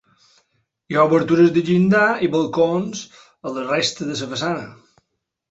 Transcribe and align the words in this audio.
Hi 0.93 0.95
ha 0.95 1.03
obertures 1.09 1.51
de 1.57 1.63
llinda 1.67 1.99
i 2.29 2.31
balcons 2.37 3.05
a 3.51 3.55
la 3.59 3.67
resta 3.69 4.09
de 4.09 4.19
la 4.25 4.33
façana. 4.35 4.67